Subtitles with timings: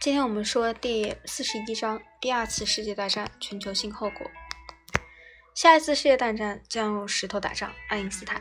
[0.00, 4.30] 今天我们说第四十一章：第二次世界大战全球性后果。
[5.54, 7.70] 下一次世界大战将用石头打仗。
[7.90, 8.40] 爱因斯坦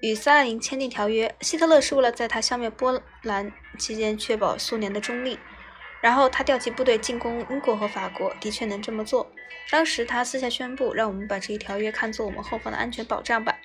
[0.00, 5.38] 与斯大林签订条约，希特勒是为了在他消灭波兰期间确保苏联的中立。
[6.00, 9.30] 然后他调集部队进攻英国和法国，的确能这么做。
[9.70, 13.58] 当时他私下宣布，让我们把这一条约看作我们后方的安全保障吧。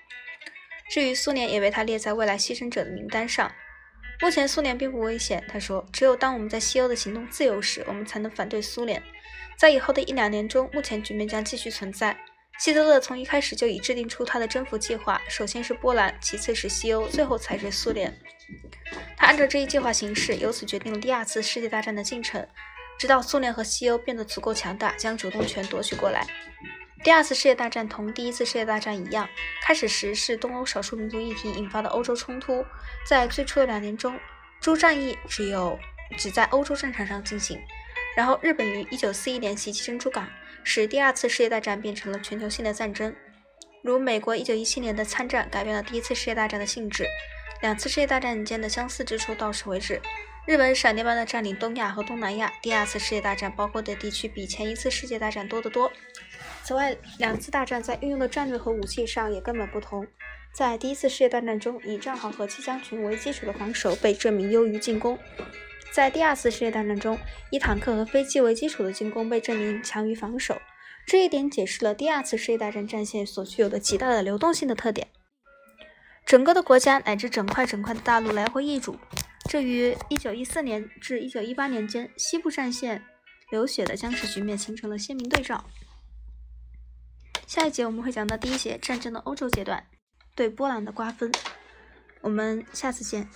[0.89, 3.49] 至于苏联，也被他列在未来牺牲者的名单上。
[4.19, 5.85] 目前苏联并不危险，他说。
[5.93, 9.01] 只有当我们在西欧的行动自由时，我们才能反对苏联。
[9.57, 12.17] 在以后的一两年中，目前局面将继续存在。
[12.59, 18.11] 希特勒从一开始就已制定出他的征服计划，首先是波兰，其次是西欧，最后才是苏联。
[19.15, 22.47] 他按照这一计划行事，由此决定了第二次世界大战的进程，
[22.97, 26.25] 直到苏联和西欧变得足够强大，将主动权夺取过来。
[27.03, 29.27] 第二次世界大战同第一次世界大战一样，
[29.61, 32.65] 开始时是东欧少数民族议题引发的欧洲冲突。
[33.05, 34.19] 在最初的两年中，
[34.59, 35.77] 诸战役只有
[36.17, 37.59] 只在欧洲战场上进行。
[38.15, 40.27] 然后，日本于1941年袭击珍珠港，
[40.63, 43.15] 使第二次世界大战变成了全球性的战争。
[43.83, 47.07] 如美国1917年的参战改变了第一次世界大战的性质。
[47.61, 50.01] 两次世界大战间的相似之处到此为止。
[50.45, 52.51] 日本闪电般的占领东亚和东南亚。
[52.61, 55.91] 第二次世界大战包括的地区比前一次世界大战多得多。
[56.67, 60.05] 此外，两次大战在运用的战略和武器上也根本不同。
[60.53, 65.15] 在第一次世界大战中，以战壕和机枪群为基础的防守被证明优于进攻；
[65.93, 67.17] 在第二次世界大战中，
[67.51, 70.61] 以坦克和飞机为基础的进攻被证明强于防守。
[71.05, 75.07] 这一点解释了第二次世界大战战线所具有的极大的流动性的特点。
[76.25, 78.97] 整个的国家乃至整块整块的大陆来回易主，
[79.49, 83.05] 这与1914年至1918年间西部战线
[83.51, 85.63] 流血的僵持局面形成了鲜明对照。
[87.47, 89.81] 下一节我们会讲到第一节战争的欧洲阶段
[90.35, 91.31] 对波兰的瓜分，
[92.19, 93.27] 我们下次见。